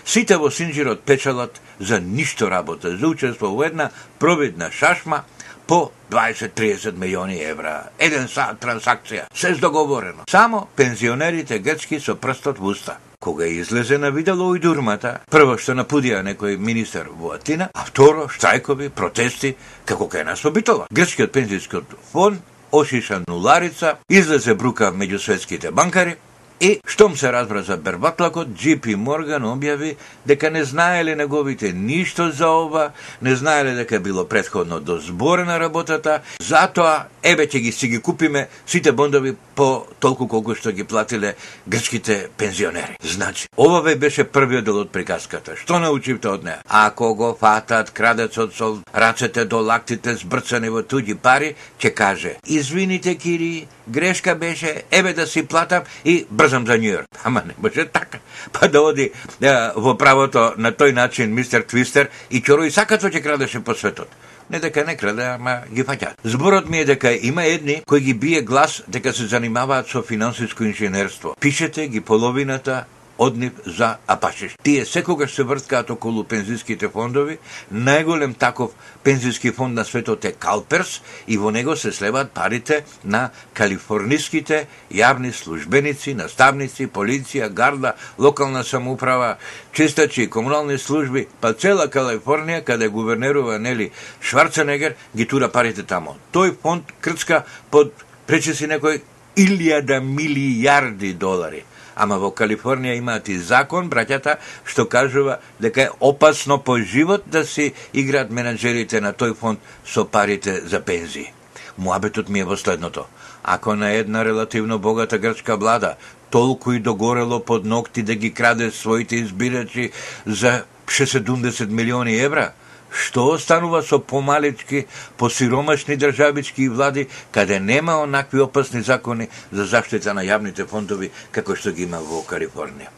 Сите 0.04 0.36
во 0.36 0.50
Синџирот 0.50 1.04
печалат 1.06 1.60
за 1.78 2.00
ништо 2.00 2.50
работа, 2.50 2.96
за 2.96 3.08
учество 3.08 3.48
во 3.48 3.64
една 3.64 3.90
провидна 4.18 4.70
шашма 4.72 5.24
по 5.66 5.90
20-30 6.10 6.98
милиони 6.98 7.38
евра. 7.42 7.90
Еден 7.98 8.28
са 8.28 8.56
трансакција. 8.60 9.28
Се 9.34 9.54
договорено. 9.54 10.24
Само 10.30 10.68
пензионерите 10.76 11.58
грчки 11.58 12.00
со 12.00 12.16
прстот 12.16 12.58
в 12.58 12.64
уста. 12.64 12.96
Кога 13.20 13.46
излезе 13.46 13.98
на 13.98 14.10
видело 14.10 14.54
и 14.54 14.58
дурмата, 14.58 15.20
прво 15.30 15.58
што 15.60 15.76
напудија 15.76 16.24
некој 16.26 16.56
министер 16.56 17.10
во 17.12 17.34
Атина, 17.36 17.68
а 17.74 17.84
второ 17.84 18.26
штрајкови, 18.26 18.88
протести, 18.88 19.54
како 19.84 20.08
кај 20.08 20.24
нас 20.24 20.42
во 20.42 20.50
Грчкиот 20.50 21.30
пензијскиот 21.30 21.94
фонд 22.12 22.40
ошиша 22.72 23.20
нуларица, 23.28 23.98
излезе 24.08 24.54
брука 24.54 24.90
меѓу 24.90 25.18
светските 25.18 25.70
банкари, 25.70 26.16
И, 26.60 26.80
штом 26.86 27.16
се 27.16 27.32
разбра 27.32 27.62
за 27.62 27.76
Бербаклакот, 27.76 28.48
JP 28.48 28.96
Морган 28.96 29.46
објави 29.48 29.94
дека 30.28 30.50
не 30.50 30.64
знаеле 30.64 31.14
неговите 31.16 31.72
ништо 31.72 32.30
за 32.30 32.48
ова, 32.48 32.90
не 33.22 33.36
знаеле 33.36 33.72
дека 33.74 34.00
било 34.00 34.28
предходно 34.28 34.80
дозборена 34.80 35.56
работата, 35.60 36.20
затоа, 36.40 37.06
ебе 37.22 37.46
ќе 37.48 37.62
ги 37.64 37.72
си 37.72 37.88
ги 37.88 38.00
купиме 38.00 38.48
сите 38.66 38.92
бондови 38.92 39.32
по 39.56 39.86
толку 40.00 40.28
колку 40.28 40.54
што 40.54 40.72
ги 40.76 40.84
платиле 40.84 41.32
грчките 41.68 42.28
пензионери. 42.36 43.00
Значи, 43.02 43.48
ова 43.56 43.80
ве 43.80 43.96
беше 43.96 44.24
првиот 44.24 44.64
дел 44.64 44.84
од 44.84 44.92
приказката. 44.92 45.56
Што 45.56 45.80
научивте 45.80 46.28
од 46.28 46.44
неа? 46.44 46.60
Ако 46.68 47.14
го 47.14 47.32
фатат 47.40 47.90
крадецот 47.90 48.52
со 48.52 48.76
рацете 48.92 49.48
до 49.48 49.64
лактите 49.64 50.12
збрцани 50.12 50.68
во 50.68 50.84
туѓи 50.84 51.16
пари, 51.16 51.54
ќе 51.80 51.94
каже, 51.96 52.36
извините, 52.44 53.16
Кири, 53.16 53.64
грешка 53.90 54.34
беше, 54.34 54.82
еве 54.90 55.12
да 55.12 55.26
си 55.26 55.46
платам 55.46 55.82
и 56.04 56.26
брзам 56.30 56.66
за 56.66 56.78
Нью-Йорк. 56.78 57.06
Ама 57.24 57.42
не 57.46 57.54
може 57.62 57.86
така. 57.86 58.18
Па 58.52 58.68
да 58.68 58.80
оди 58.80 59.10
е, 59.42 59.52
во 59.76 59.96
правото 59.98 60.54
на 60.56 60.72
тој 60.72 60.92
начин 60.92 61.34
мистер 61.34 61.66
Твистер 61.66 62.08
и 62.30 62.42
чорој 62.42 62.70
сакато 62.70 63.10
ќе 63.10 63.22
крадеше 63.22 63.60
по 63.60 63.74
светот. 63.74 64.08
Не 64.50 64.58
дека 64.58 64.84
не 64.84 64.96
краде, 64.96 65.22
ама 65.36 65.60
ги 65.70 65.84
фаќат. 65.86 66.18
Зборот 66.24 66.70
ми 66.70 66.80
е 66.80 66.84
дека 66.84 67.12
има 67.12 67.44
едни 67.44 67.82
кои 67.86 68.00
ги 68.00 68.14
бие 68.14 68.42
глас 68.42 68.82
дека 68.88 69.12
се 69.12 69.26
занимаваат 69.26 69.86
со 69.88 70.02
финансиско 70.02 70.64
инженерство. 70.64 71.36
Пишете 71.40 71.88
ги 71.88 72.00
половината 72.00 72.84
од 73.20 73.36
нив 73.36 73.52
за 73.66 73.96
апашиш. 74.06 74.56
Тие 74.62 74.84
секогаш 74.88 75.34
се 75.34 75.44
врткаат 75.44 75.90
околу 75.92 76.22
пензиските 76.24 76.88
фондови. 76.88 77.36
Најголем 77.68 78.32
таков 78.32 78.72
пензиски 79.04 79.52
фонд 79.52 79.76
на 79.76 79.84
светот 79.84 80.24
е 80.24 80.32
Калперс 80.32 81.02
и 81.28 81.36
во 81.36 81.50
него 81.50 81.76
се 81.76 81.92
слеваат 81.92 82.32
парите 82.32 82.80
на 83.04 83.28
калифорниските 83.52 84.66
јавни 84.88 85.34
службеници, 85.36 86.14
наставници, 86.16 86.88
полиција, 86.88 87.50
гарда, 87.52 87.92
локална 88.18 88.64
самоуправа, 88.64 89.36
чистачи, 89.72 90.30
комунални 90.30 90.78
служби, 90.78 91.26
па 91.40 91.52
цела 91.52 91.90
Калифорнија, 91.92 92.64
каде 92.64 92.88
гувернерува 92.88 93.58
Нели 93.58 93.90
Шварценегер, 94.20 94.96
ги 95.16 95.26
тура 95.26 95.52
парите 95.52 95.82
тамо. 95.82 96.16
Тој 96.32 96.56
фонд 96.62 96.88
крцка 97.00 97.44
под 97.70 97.92
пречеси 98.26 98.64
некој 98.64 99.02
илјада 99.36 100.00
милијарди 100.00 101.12
долари. 101.12 101.66
Ама 102.00 102.16
во 102.16 102.30
Калифорнија 102.32 102.96
имаат 102.96 103.28
и 103.28 103.36
закон, 103.38 103.90
браќата, 103.92 104.38
што 104.64 104.86
кажува 104.88 105.36
дека 105.60 105.82
е 105.82 105.90
опасно 106.00 106.56
по 106.64 106.78
живот 106.80 107.26
да 107.26 107.44
си 107.44 107.72
играат 107.92 108.30
менеджерите 108.30 109.00
на 109.04 109.12
тој 109.12 109.34
фонд 109.36 109.60
со 109.84 110.06
парите 110.08 110.60
за 110.64 110.80
пензии. 110.80 111.32
Муабетот 111.76 112.28
ми 112.28 112.40
е 112.40 112.44
во 112.44 112.56
следното. 112.56 113.04
Ако 113.44 113.74
на 113.76 113.92
една 113.92 114.24
релативно 114.24 114.78
богата 114.78 115.18
грчка 115.18 115.56
влада 115.56 115.96
толку 116.30 116.72
и 116.72 116.80
догорело 116.80 117.40
под 117.44 117.64
ногти 117.64 118.02
да 118.02 118.14
ги 118.14 118.32
краде 118.34 118.70
своите 118.70 119.16
избирачи 119.16 119.90
за 120.26 120.64
60 120.86 121.68
милиони 121.68 122.18
евра, 122.18 122.52
Што 122.90 123.26
останува 123.30 123.82
со 123.82 123.98
помалечки, 123.98 124.86
посиромашни 125.16 125.96
државички 125.96 126.68
влади, 126.68 127.08
каде 127.32 127.60
нема 127.60 128.00
онакви 128.02 128.40
опасни 128.40 128.82
закони 128.82 129.28
за 129.52 129.64
заштита 129.64 130.14
на 130.14 130.26
јавните 130.26 130.66
фондови, 130.66 131.10
како 131.30 131.54
што 131.54 131.72
ги 131.72 131.86
има 131.86 132.02
во 132.02 132.24
Калифорнија. 132.26 132.90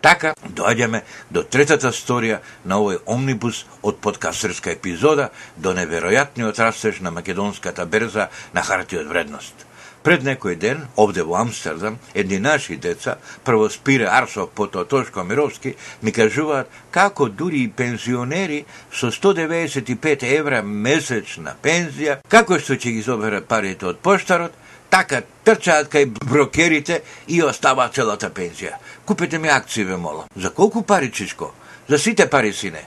Така, 0.00 0.32
доаѓаме 0.56 1.02
до 1.30 1.42
третата 1.44 1.92
сторија 1.92 2.40
на 2.64 2.78
овој 2.80 3.02
омнибус 3.06 3.64
од 3.84 4.00
подкастерска 4.00 4.72
епизода 4.72 5.28
до 5.56 5.74
неверојатниот 5.76 6.60
растеж 6.60 7.00
на 7.04 7.10
македонската 7.12 7.84
берза 7.84 8.30
на 8.54 8.64
хартија 8.64 9.04
од 9.04 9.12
вредност. 9.12 9.66
Пред 10.02 10.22
некој 10.24 10.56
ден, 10.56 10.86
овде 10.96 11.22
во 11.22 11.36
Амстердам, 11.42 11.98
едни 12.14 12.38
наши 12.40 12.76
деца, 12.76 13.18
прво 13.44 13.68
Спире 13.68 14.06
Арсов, 14.08 14.48
потоа 14.56 14.84
Тошко 14.88 15.24
Мировски, 15.24 15.74
ми 16.02 16.12
кажуваат 16.12 16.70
како 16.90 17.28
дури 17.28 17.64
и 17.64 17.68
пензионери 17.68 18.64
со 18.92 19.10
195 19.12 20.24
евра 20.24 20.62
месечна 20.62 21.52
пензија, 21.62 22.20
како 22.28 22.58
што 22.58 22.78
ќе 22.80 22.96
ги 22.96 23.02
соберат 23.04 23.44
парите 23.44 23.90
од 23.92 24.00
поштарот, 24.00 24.56
така 24.90 25.20
трчаат 25.44 25.92
кај 25.92 26.08
брокерите 26.24 27.02
и 27.28 27.42
остава 27.44 27.90
целата 27.92 28.30
пензија. 28.32 28.80
Купете 29.04 29.38
ми 29.38 29.48
акции, 29.48 29.84
ве 29.84 29.96
молам. 29.96 30.32
За 30.36 30.50
колку 30.50 30.82
пари, 30.82 31.12
Чичко? 31.12 31.52
За 31.88 31.98
сите 31.98 32.30
пари, 32.30 32.52
сине. 32.52 32.86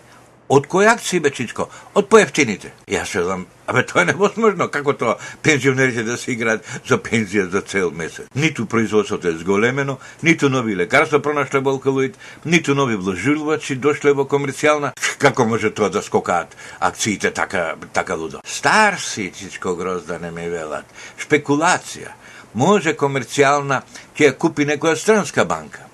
Од 0.53 0.67
кој 0.69 0.86
акции 0.86 1.17
бе 1.17 1.31
Чичко? 1.33 1.65
Од 1.98 2.05
поевтините. 2.12 2.69
Јас 2.91 3.15
велам, 3.17 3.48
абе 3.65 3.81
тоа 3.89 4.03
е 4.03 4.10
невозможно, 4.12 4.67
како 4.69 4.93
тоа 4.93 5.15
пензионерите 5.41 6.03
да 6.05 6.17
се 6.17 6.36
играат 6.36 6.67
за 6.86 7.00
пензија 7.01 7.48
за 7.50 7.62
цел 7.62 7.89
месец. 7.89 8.27
Ниту 8.36 8.67
производството 8.69 9.27
е 9.27 9.39
зголемено, 9.39 9.98
ниту 10.22 10.50
нови 10.53 10.75
лекарства 10.77 11.19
пронашле 11.19 11.60
во 11.60 11.74
алкалоид, 11.74 12.19
ниту 12.45 12.75
нови 12.77 12.95
вложувачи 12.95 13.79
дошле 13.81 14.13
во 14.13 14.27
комерцијална. 14.29 14.91
Како 15.17 15.48
може 15.50 15.72
тоа 15.74 15.89
да 15.89 16.03
скокаат 16.05 16.53
акциите 16.79 17.31
така 17.31 17.74
така 17.93 18.13
лудо? 18.13 18.41
Стар 18.45 19.00
си, 19.00 19.31
Чичко 19.33 19.74
Гроздане 19.75 20.31
ме 20.31 20.50
велат. 20.50 20.86
Шпекулација. 21.17 22.13
Може 22.53 22.93
комерцијална 22.93 23.81
ќе 24.13 24.38
купи 24.38 24.69
некоја 24.69 24.93
странска 24.95 25.45
банка. 25.45 25.89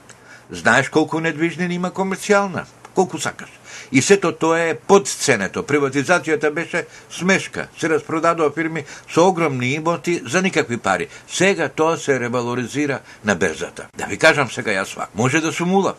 Знаеш 0.52 0.90
колку 0.90 1.20
недвижнини 1.24 1.76
има 1.76 1.92
комерцијална? 1.96 2.66
Колку 3.00 3.20
сакаш? 3.20 3.50
И 3.92 4.02
сето 4.02 4.32
тоа 4.36 4.60
е 4.60 4.74
подценето. 4.76 5.64
Приватизацијата 5.64 6.50
беше 6.52 6.82
смешка. 7.10 7.70
Се 7.80 7.88
распродадоа 7.90 8.52
фирми 8.52 8.84
со 9.08 9.30
огромни 9.30 9.70
имоти 9.74 10.20
за 10.26 10.42
никакви 10.42 10.78
пари. 10.78 11.08
Сега 11.28 11.70
тоа 11.70 11.98
се 11.98 12.20
ревалоризира 12.20 13.00
на 13.26 13.36
берзата. 13.36 13.88
Да 13.98 14.06
ви 14.06 14.18
кажам 14.18 14.52
сега 14.52 14.76
јас 14.76 14.98
вак. 14.98 15.16
Може 15.16 15.40
да 15.40 15.54
сум 15.54 15.74
улав, 15.74 15.96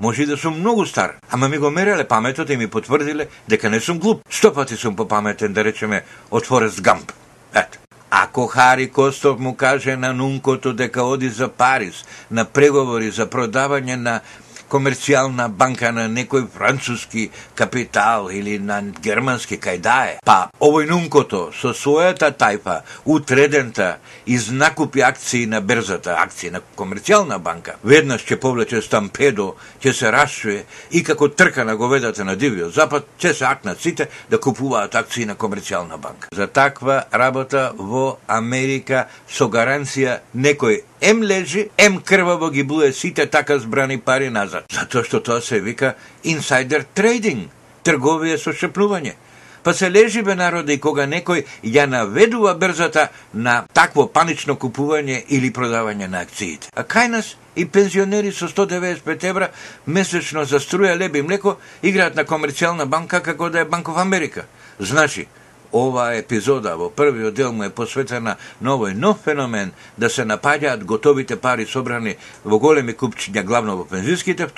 може 0.00 0.22
и 0.22 0.26
да 0.26 0.36
сум 0.36 0.58
многу 0.58 0.86
стар, 0.86 1.14
ама 1.30 1.48
ми 1.48 1.58
го 1.58 1.70
мереле 1.70 2.04
паметот 2.04 2.50
и 2.50 2.56
ми 2.56 2.66
потврдиле 2.66 3.28
дека 3.48 3.70
не 3.70 3.80
сум 3.80 3.98
глуп. 3.98 4.26
Сто 4.30 4.54
пати 4.54 4.76
сум 4.76 4.96
попаметен, 4.96 5.52
да 5.52 5.64
речеме, 5.64 6.02
од 6.30 6.46
Форест 6.46 6.80
Гамп. 6.82 7.12
Ето. 7.54 7.78
Ако 8.10 8.46
Хари 8.46 8.90
Костов 8.90 9.38
му 9.38 9.54
каже 9.56 9.96
на 9.96 10.12
Нункото 10.12 10.72
дека 10.72 11.02
оди 11.02 11.28
за 11.28 11.48
Париз 11.48 12.04
на 12.30 12.44
преговори 12.44 13.10
за 13.10 13.30
продавање 13.30 13.94
на 13.94 14.20
комерцијална 14.70 15.48
банка 15.48 15.90
на 15.92 16.06
некој 16.08 16.46
француски 16.54 17.28
капитал 17.58 18.30
или 18.30 18.58
на 18.58 18.80
германски 19.02 19.58
кај 19.58 19.80
дае. 19.82 20.18
Па, 20.24 20.50
овој 20.60 20.88
нункото 20.90 21.50
со 21.56 21.74
својата 21.74 22.30
тајпа 22.32 22.80
утредента 23.04 23.98
изнакупи 24.26 25.02
акции 25.02 25.46
на 25.46 25.60
берзата, 25.60 26.16
акции 26.18 26.50
на 26.50 26.62
комерцијална 26.76 27.38
банка. 27.38 27.76
Веднаш 27.82 28.24
ќе 28.24 28.38
повлече 28.40 28.82
стампедо, 28.82 29.54
ќе 29.82 29.92
се 29.92 30.12
расчуе 30.14 30.64
и 30.90 31.02
како 31.04 31.28
трка 31.28 31.64
на 31.64 31.76
говедата 31.76 32.24
на 32.24 32.36
дивиот 32.36 32.74
запад, 32.74 33.08
ќе 33.18 33.34
се 33.34 33.44
акнат 33.44 33.80
сите 33.80 34.08
да 34.30 34.38
купуваат 34.38 34.94
акции 34.94 35.24
на 35.24 35.34
комерцијална 35.34 35.98
банка. 35.98 36.28
За 36.32 36.46
таква 36.46 37.04
работа 37.12 37.72
во 37.76 38.18
Америка 38.28 39.06
со 39.28 39.48
гаранција 39.50 40.20
некој 40.34 40.82
ем 41.00 41.22
лежи, 41.22 41.68
ем 41.78 42.00
крваво 42.00 42.50
ги 42.50 42.62
буе 42.62 42.92
сите 42.92 43.26
така 43.26 43.58
збрани 43.58 43.98
пари 43.98 44.30
назад. 44.30 44.64
Затоа 44.72 45.04
што 45.04 45.20
тоа 45.20 45.40
се 45.40 45.60
вика 45.60 45.94
инсайдер 46.24 46.84
трейдинг, 46.94 47.50
трговија 47.84 48.38
со 48.38 48.52
шепнување. 48.52 49.14
Па 49.62 49.74
се 49.74 49.90
лежи 49.90 50.22
бе 50.22 50.34
народа 50.34 50.72
и 50.72 50.80
кога 50.80 51.04
некој 51.06 51.44
ја 51.64 51.86
наведува 51.86 52.54
брзата 52.54 53.08
на 53.34 53.66
такво 53.74 54.06
панично 54.08 54.56
купување 54.56 55.24
или 55.28 55.52
продавање 55.52 56.08
на 56.08 56.22
акциите. 56.24 56.70
А 56.74 56.84
кај 56.84 57.08
нас 57.08 57.36
и 57.56 57.66
пензионери 57.66 58.32
со 58.32 58.48
195 58.48 59.24
евра 59.28 59.50
месечно 59.86 60.44
за 60.44 60.60
струја, 60.60 60.96
леб 60.96 61.16
и 61.16 61.22
млеко 61.22 61.58
играат 61.82 62.16
на 62.16 62.24
комерцијална 62.24 62.86
банка 62.86 63.20
како 63.20 63.50
да 63.50 63.60
е 63.60 63.64
Банков 63.64 63.98
Америка. 63.98 64.46
Значи, 64.78 65.26
Ова 65.72 66.14
епизода 66.18 66.76
во 66.76 66.90
првиот 66.90 67.34
дел 67.34 67.52
му 67.52 67.64
е 67.64 67.70
посветена 67.70 68.36
на 68.60 68.74
овој 68.74 68.94
нов 68.94 69.22
феномен 69.24 69.72
да 69.98 70.10
се 70.10 70.26
напаѓаат 70.26 70.84
готовите 70.84 71.36
пари 71.36 71.66
собрани 71.66 72.16
во 72.44 72.58
големи 72.58 72.94
купчиња 72.94 73.44
главно 73.44 73.76
во 73.76 73.84
пензиските 73.84 74.48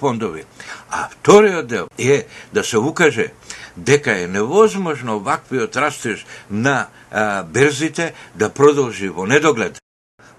фондови. 0.00 0.44
А 0.90 1.08
вториот 1.08 1.66
дел 1.66 1.88
е 1.98 2.26
да 2.52 2.64
се 2.64 2.78
укаже 2.78 3.32
дека 3.76 4.18
е 4.18 4.26
невозможно 4.26 5.20
ваквиот 5.20 5.76
растеж 5.76 6.26
на 6.50 6.86
а, 7.10 7.42
берзите 7.42 8.14
да 8.34 8.48
продолжи 8.48 9.08
во 9.08 9.26
недоглед. 9.26 9.78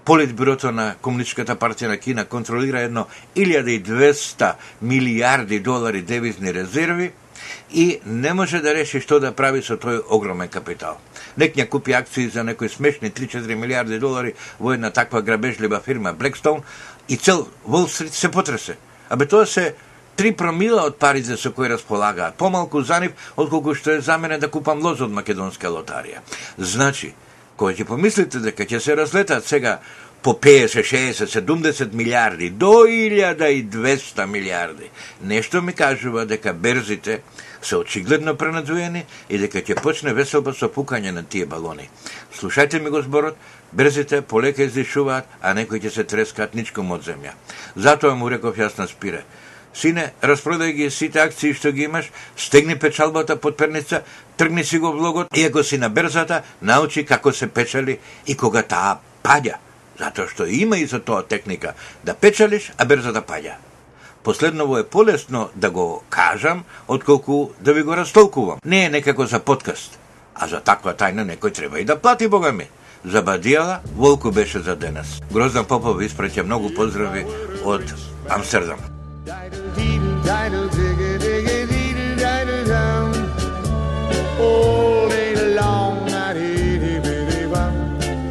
Политбюрото 0.04 0.70
на 0.70 0.94
Комунистичката 1.02 1.56
партија 1.58 1.88
на 1.90 1.96
Кина 1.98 2.24
контролира 2.24 2.80
едно 2.80 3.06
1200 3.36 4.54
милиарди 4.82 5.58
долари 5.60 6.02
девизни 6.02 6.54
резерви, 6.54 7.12
и 7.76 8.00
не 8.06 8.32
може 8.34 8.62
да 8.64 8.72
реши 8.74 9.02
што 9.04 9.18
да 9.20 9.34
прави 9.36 9.60
со 9.60 9.76
тој 9.76 9.98
огромен 10.08 10.48
капитал. 10.48 10.96
Нек 11.36 11.58
ја 11.60 11.68
купи 11.68 11.92
акции 11.92 12.30
за 12.32 12.44
некои 12.44 12.72
смешни 12.72 13.10
3-4 13.12 13.54
милиарди 13.54 13.98
долари 14.00 14.32
во 14.58 14.72
една 14.72 14.90
таква 14.90 15.20
грабежлива 15.22 15.80
фирма 15.84 16.14
Blackstone 16.14 16.62
и 17.08 17.16
цел 17.16 17.48
Wall 17.68 17.84
Street 17.84 18.16
се 18.16 18.30
потресе. 18.30 18.76
Абе 19.10 19.26
тоа 19.26 19.46
се 19.46 19.74
три 20.16 20.32
промила 20.32 20.86
од 20.88 20.96
парите 20.96 21.36
со 21.36 21.52
кои 21.52 21.68
располагаат, 21.68 22.34
помалку 22.40 22.80
за 22.80 23.00
нив 23.00 23.12
отколку 23.36 23.74
што 23.74 23.90
е 23.92 24.00
за 24.00 24.16
мене 24.18 24.38
да 24.38 24.48
купам 24.48 24.80
лоз 24.80 25.04
од 25.04 25.12
македонска 25.12 25.68
лотарија. 25.68 26.24
Значи, 26.56 27.12
кога 27.56 27.76
ќе 27.76 27.84
помислите 27.84 28.40
дека 28.40 28.64
ќе 28.64 28.80
се 28.80 28.96
разлетат 28.96 29.44
сега 29.44 29.80
по 30.22 30.32
50, 30.32 30.80
60, 30.80 31.28
70 31.28 31.92
милиарди 31.92 32.50
до 32.50 32.88
1200 32.88 34.26
милиарди. 34.26 34.88
Нешто 35.22 35.62
ми 35.62 35.72
кажува 35.72 36.24
дека 36.26 36.54
берзите 36.54 37.20
се 37.62 37.76
очигледно 37.76 38.36
пренадвоени 38.36 39.04
и 39.28 39.38
дека 39.38 39.62
ќе 39.62 39.80
почне 39.82 40.14
веселба 40.14 40.54
со 40.54 40.68
пукање 40.68 41.12
на 41.12 41.22
тие 41.22 41.46
балони. 41.46 41.88
Слушајте 42.34 42.80
ми 42.82 42.90
го 42.90 43.02
зборот, 43.02 43.36
брзите, 43.72 44.22
полека 44.22 44.62
издишуваат, 44.62 45.26
а 45.42 45.54
некои 45.54 45.80
ќе 45.80 45.90
се 45.90 46.04
трескаат 46.04 46.54
ничком 46.54 46.90
од 46.92 47.04
земја. 47.06 47.34
Затоа 47.76 48.14
му 48.14 48.30
реков 48.30 48.56
јас 48.56 48.78
на 48.78 48.86
спире. 48.86 49.24
Сине, 49.76 50.12
распродај 50.22 50.72
ги 50.72 50.90
сите 50.90 51.20
акции 51.20 51.52
што 51.52 51.72
ги 51.72 51.84
имаш, 51.84 52.08
стегни 52.36 52.78
печалбата 52.78 53.36
под 53.36 53.56
перница, 53.56 54.02
тргни 54.36 54.64
си 54.64 54.78
го 54.78 54.92
влогот 54.92 55.36
и 55.36 55.44
ако 55.44 55.62
си 55.62 55.78
на 55.78 55.90
берзата, 55.90 56.42
научи 56.62 57.04
како 57.04 57.32
се 57.32 57.46
печали 57.46 57.98
и 58.26 58.36
кога 58.36 58.62
таа 58.62 58.98
паѓа 59.22 59.60
затоа 59.98 60.28
што 60.28 60.46
има 60.46 60.78
и 60.78 60.86
за 60.86 61.00
тоа 61.00 61.22
техника 61.22 61.74
да 62.04 62.14
печалиш, 62.14 62.72
а 62.78 62.84
берзата 62.84 63.22
паѓа. 63.22 63.56
Последново 64.26 64.78
е 64.78 64.84
полесно 64.84 65.50
да 65.54 65.70
го 65.70 66.02
кажам, 66.10 66.64
отколку 66.88 67.48
да 67.60 67.72
ви 67.72 67.82
го 67.82 67.96
растолкувам. 67.96 68.58
Не 68.64 68.84
е 68.84 68.88
некако 68.90 69.26
за 69.26 69.40
подкаст, 69.40 69.98
а 70.34 70.48
за 70.48 70.58
таква 70.60 70.94
тајна 70.98 71.22
некој 71.22 71.54
треба 71.54 71.78
и 71.78 71.84
да 71.84 71.94
плати, 71.94 72.26
бога 72.28 72.50
ми. 72.52 72.66
За 73.04 73.22
Бадијала, 73.22 73.78
Волку 73.94 74.32
беше 74.32 74.58
за 74.58 74.74
денес. 74.76 75.22
Гроздан 75.30 75.64
Попов 75.64 76.02
испраќа 76.02 76.42
многу 76.42 76.74
поздрави 76.74 77.22
од 77.62 77.86
Амстердам. 78.28 78.82
All 84.42 85.08
day 85.08 85.54
long, 85.54 86.02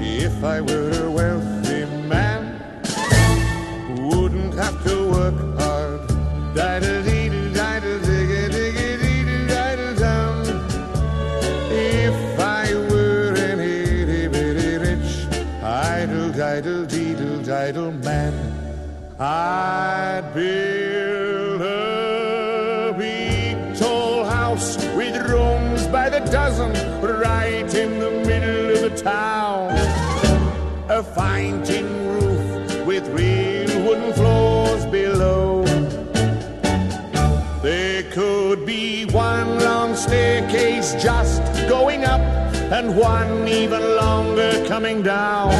if 0.03 0.43
I 0.43 0.59
were 0.59 1.04
I'd 19.17 20.29
build 20.33 21.61
a 21.61 22.93
big 22.97 23.77
tall 23.77 24.25
house 24.25 24.75
with 24.93 25.15
rooms 25.29 25.87
by 25.87 26.09
the 26.09 26.19
dozen 26.19 26.73
right 27.01 27.73
in 27.73 27.99
the 27.99 28.11
middle 28.11 28.71
of 28.71 28.81
the 28.81 29.01
town. 29.01 29.71
A 30.89 31.01
fine 31.01 31.63
tin 31.63 31.85
roof 32.07 32.85
with 32.85 33.07
real 33.07 33.85
wooden 33.85 34.11
floors 34.11 34.85
below. 34.87 35.63
There 37.61 38.03
could 38.11 38.65
be 38.65 39.05
one 39.05 39.59
long 39.61 39.95
staircase 39.95 40.93
just 41.01 41.41
going 41.69 42.03
up 42.03 42.19
and 42.19 42.97
one 42.97 43.47
even 43.47 43.95
longer 43.95 44.65
coming 44.67 45.03
down 45.03 45.53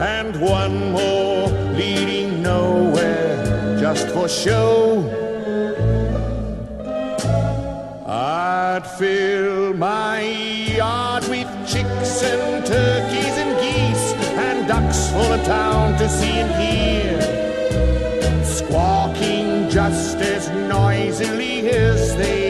and 0.00 0.38
one 0.38 0.92
more 0.92 1.48
leading 1.72 2.27
nowhere 2.48 3.78
just 3.78 4.06
for 4.14 4.26
show. 4.28 4.74
I'd 8.06 8.84
fill 8.98 9.74
my 9.74 10.20
yard 10.80 11.24
with 11.28 11.50
chicks 11.72 12.22
and 12.32 12.64
turkeys 12.66 13.36
and 13.42 13.52
geese 13.62 14.06
and 14.46 14.58
ducks 14.66 15.00
for 15.12 15.26
the 15.34 15.42
town 15.44 15.98
to 16.00 16.06
see 16.18 16.36
and 16.44 16.52
hear, 16.62 17.16
squawking 18.56 19.68
just 19.68 20.16
as 20.34 20.42
noisily 20.74 21.68
as 21.68 22.16
they 22.16 22.47